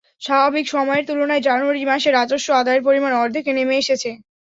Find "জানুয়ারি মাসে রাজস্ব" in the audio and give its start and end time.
1.47-2.47